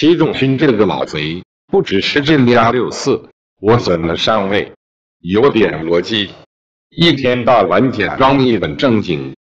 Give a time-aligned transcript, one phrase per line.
[0.00, 3.28] 齐仲勋这个老贼，不只是这俩六四，
[3.60, 4.72] 我怎么上位？
[5.20, 6.30] 有点逻辑。
[6.88, 9.36] 一天到晚假装一本正经，